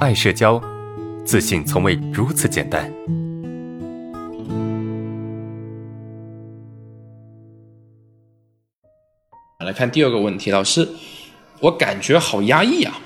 [0.00, 0.58] 爱社交，
[1.26, 2.90] 自信从未如此简单。
[9.58, 10.88] 来看第二个问题，老师，
[11.60, 12.98] 我感觉好压抑啊，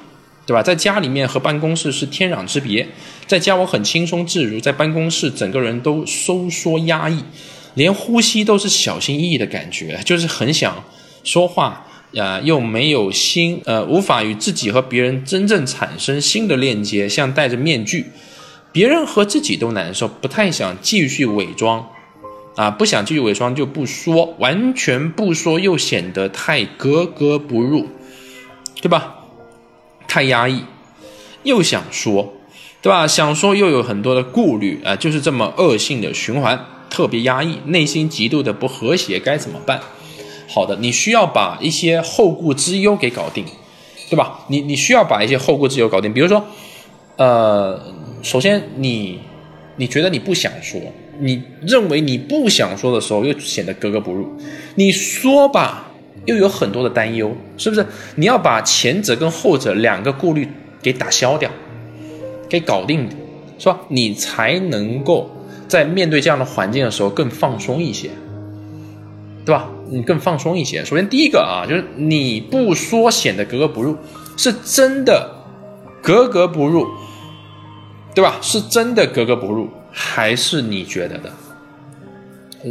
[0.46, 0.62] 对吧？
[0.62, 2.86] 在家里面和办公室是天壤之别，
[3.26, 7.24] 在家我很轻松自如，在办公室整个人都收缩压抑，
[7.74, 10.84] 连呼吸都是小心翼翼的感觉，就是很想
[11.24, 11.83] 说话。
[12.16, 18.06] 啊，又没有心，呃，无法与自己和别人真正产生新的链接，像戴着面具，
[18.70, 21.88] 别人和自己都难受，不太想继续伪装，
[22.56, 27.88] 啊，不想继续伪装就不说，完全不说又显得太格格不入，
[28.80, 29.16] 对吧？
[30.06, 30.62] 太压抑，
[31.42, 32.34] 又想说，
[32.80, 33.08] 对吧？
[33.08, 39.80] 想说又有很多的顾虑，啊，就是这么恶性的循环，特别压抑，内心极度的不和谐，该怎么办？
[40.46, 43.44] 好的，你需要把一些后顾之忧给搞定，
[44.10, 44.40] 对吧？
[44.48, 46.44] 你你需要把一些后顾之忧搞定，比如说，
[47.16, 47.80] 呃，
[48.22, 49.18] 首先你
[49.76, 50.80] 你觉得你不想说，
[51.18, 54.28] 你认为你不想说的时候，又显得格格不入。
[54.74, 55.90] 你说吧，
[56.26, 57.86] 又有很多的担忧，是不是？
[58.16, 60.46] 你要把前者跟后者两个顾虑
[60.82, 61.50] 给打消掉，
[62.48, 63.08] 给搞定，
[63.58, 63.80] 是吧？
[63.88, 65.30] 你才能够
[65.66, 68.10] 在面对这样的环境的时候更放松一些。
[69.44, 69.68] 对吧？
[69.90, 70.84] 你更放松一些。
[70.84, 73.96] 首先，第一个啊，就是你不说显得格格不入，
[74.36, 75.30] 是真的
[76.02, 76.86] 格格不入，
[78.14, 78.38] 对吧？
[78.40, 81.30] 是真的格格不入，还是你觉得的？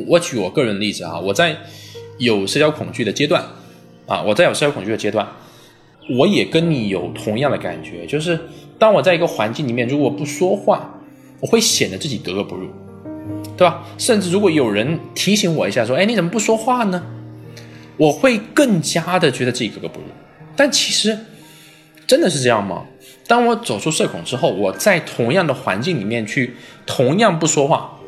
[0.07, 1.55] 我举我个人例子啊，我在
[2.17, 3.43] 有社交恐惧的阶段
[4.07, 5.27] 啊，我在有社交恐惧的阶段，
[6.17, 8.39] 我也跟你有同样的感觉，就是
[8.79, 10.99] 当我在一个环境里面，如果不说话，
[11.39, 12.67] 我会显得自己格格不入。
[13.57, 13.83] 对吧？
[13.97, 17.03] 甚至如果有人提醒我一下，说：“哎，你怎么不说话呢？”
[17.97, 20.05] 我会更加的觉得自己格格不入。
[20.55, 21.17] 但其实
[22.07, 22.85] 真的是这样吗？
[23.27, 27.99] 当我走出社恐之后，我在同样的环境里面去同样不说话，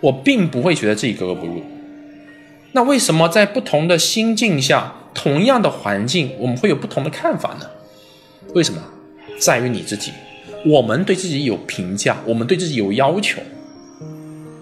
[0.00, 1.62] 我并不会觉得自己格格不入。
[2.72, 7.66] 那为什么在不同的心境下，同样的环境，我们会有不同的看法呢？
[8.54, 8.82] 为什么？
[9.38, 10.12] 在于你自己。
[10.66, 13.40] 我们对自己有评价，我们对自己有要求。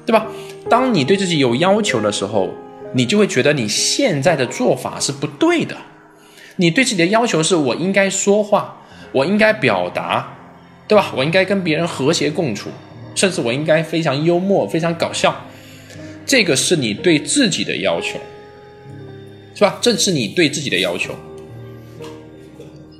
[0.08, 0.26] 对吧？
[0.70, 2.48] 当你对自己有要求的时候，
[2.94, 5.76] 你就会觉得你现在的做法是不对的。
[6.56, 8.80] 你对自己的要求是我应该说话，
[9.12, 10.34] 我应该表达，
[10.88, 11.12] 对吧？
[11.14, 12.70] 我应该跟别人和谐共处，
[13.14, 15.44] 甚至我应该非常幽默、非常搞笑。
[16.24, 18.18] 这个是你对自己的要求，
[19.54, 19.76] 是吧？
[19.82, 21.14] 这是你对自己的要求。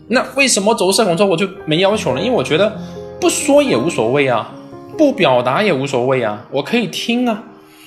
[0.08, 2.20] 那为什么走社恐之后我就没要求了？
[2.20, 2.78] 因为我觉得
[3.18, 4.54] 不说也无所谓啊。
[4.98, 7.44] 不表达也无所谓啊，我可以听啊，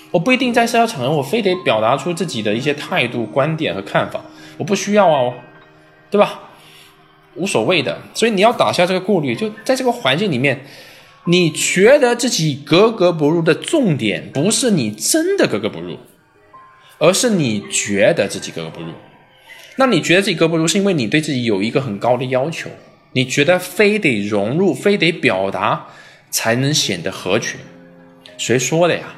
[0.10, 4.22] 我不一定在社交场合我非得表达出自己的一些态度、观点和看法，
[4.58, 5.34] 我不需要啊，
[6.10, 6.40] 对吧？
[7.36, 10.66] 无所谓的，所以你要打下这个顾虑，就在这个环境里面，
[11.26, 15.98] 你觉得自己格格不入的重点不是你真的格格不入，
[16.98, 18.88] 而是你觉得自己格格不入。
[19.78, 22.70] 那你觉得自己格格不入，是因为你对自己有一个很高的要求，
[23.14, 25.88] 你觉得非得融入，非得表达。
[26.32, 27.60] 才能显得合群，
[28.38, 29.14] 谁说的呀？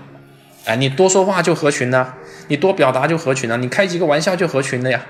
[0.66, 2.14] 哎，你多说话就合群呢？
[2.50, 3.56] 你多表达就合群了？
[3.58, 5.06] 你开几个玩笑就合群了呀？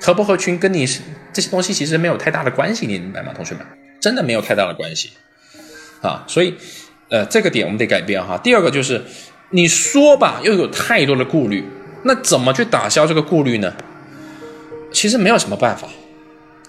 [0.00, 0.84] 合不合群跟你
[1.32, 3.64] 这些东西其实没有太大的关系，你明白吗，同学们？
[4.00, 5.10] 真的没有太大的关系
[6.00, 6.24] 啊！
[6.26, 6.56] 所以，
[7.08, 8.36] 呃，这个点我们得改变哈。
[8.38, 9.00] 第二个就是
[9.50, 11.64] 你说吧，又有太多的顾虑，
[12.02, 13.72] 那怎么去打消这个顾虑呢？
[14.92, 15.88] 其实没有什么办法，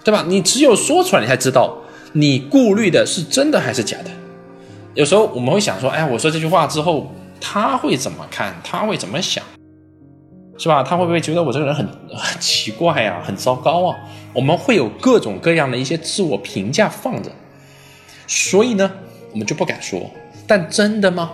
[0.03, 0.25] 对吧？
[0.27, 4.11] 你只有说出来，你才知道你顾虑的是真的还是假的。
[4.93, 7.11] 有时候我们会想说，哎，我说这句话之后，
[7.41, 8.55] 他会怎么看？
[8.63, 9.43] 他会怎么想？
[10.57, 10.83] 是吧？
[10.83, 13.97] 他会不会觉得我这个人很 很奇怪啊，很糟糕啊？
[14.33, 17.31] 我们会有各种各样的一些自我评价放着，
[18.27, 18.91] 所以呢，
[19.31, 19.99] 我们就不敢说。
[20.45, 21.31] 但真的吗？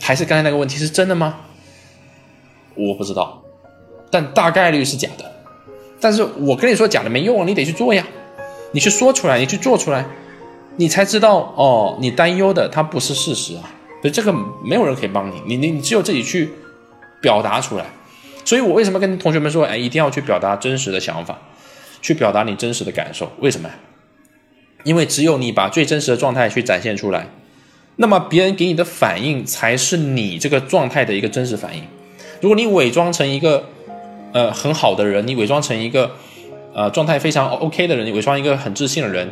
[0.00, 1.36] 还是刚才那个问题是真的吗？
[2.74, 3.42] 我不知道，
[4.10, 5.32] 但大概率是假的。
[6.00, 8.06] 但是我跟你说假的没用啊，你得去做呀，
[8.72, 10.04] 你去说出来，你去做出来。
[10.76, 13.62] 你才知道哦，你担忧的它不是事实啊，
[14.00, 14.32] 所以这个
[14.64, 16.50] 没有人可以帮你，你你你只有自己去
[17.20, 17.84] 表达出来。
[18.44, 21.38] 所以我为什么跟同学们说，哎，一定要去表达真实的想法，
[22.00, 23.30] 去表达你真实的感受？
[23.38, 23.70] 为什么？
[24.84, 27.28] 因为只有你把最真实的状态去展现出来，
[27.96, 31.84] 那么别人给你的反应才是你这个状态的一个真实反应。
[32.40, 33.68] 如果你伪装成一个
[34.32, 36.16] 呃很好的人，你伪装成一个
[36.74, 39.30] 呃状态非常 OK 的人，你伪装一个很自信的人。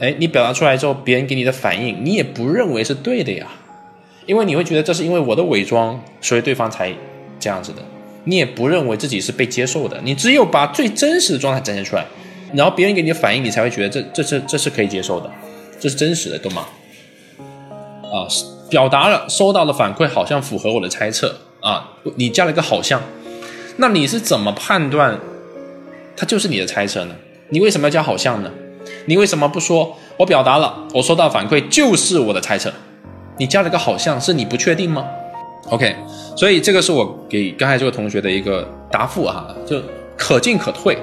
[0.00, 3.46] 哎，你表达出来之后，别人给你的反应，你也不认为是对的呀，
[4.26, 6.92] 因为你会觉得这是因为我的伪装，所以对方才
[7.40, 7.78] 这样子的。
[8.24, 12.04] 你也不认为自己是被接受的，你只有把最真实的状态展现出来，
[12.52, 15.30] 然后别人给你的反应，你才会觉得这这是这是可以接受的。
[15.78, 16.66] 这是真实的，懂吗？
[18.02, 18.26] 啊，
[18.68, 23.00] 表达了收到的反馈好像符合我的猜测啊，你加了一个好像，
[23.76, 25.18] 那你是怎么判断
[26.16, 27.14] 它就是你的猜测呢？
[27.50, 28.50] 你为什么要加好像呢？
[29.06, 32.72] 你为什么不说我表达了我收到反馈就是我的猜测？
[33.38, 35.04] 你加了个好像是你不确定吗
[35.70, 35.94] ？OK，
[36.36, 39.80] 所以这个是我给刚才这位同学的一个答复哈，就
[40.16, 40.96] 可进可退。